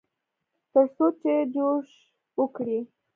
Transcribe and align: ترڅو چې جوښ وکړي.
ترڅو 0.71 1.05
چې 1.21 1.33
جوښ 1.53 1.87
وکړي. 2.39 2.79